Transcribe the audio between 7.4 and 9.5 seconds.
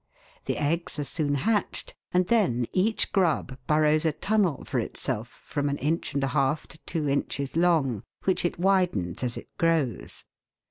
long, which it widens as